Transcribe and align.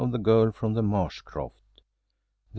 THE 0.09 0.17
GIRL 0.17 0.51
FROM 0.53 0.73
THE 0.73 0.81
MARSH 0.81 1.21
CROFT 1.21 1.59
3 1.77 1.81
II. 1.83 1.85